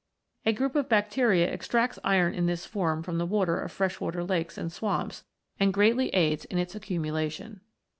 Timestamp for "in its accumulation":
6.45-7.61